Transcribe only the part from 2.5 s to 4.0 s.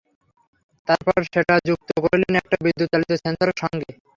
বিদ্যুৎ-চালিত সেন্সরের সঙ্গে।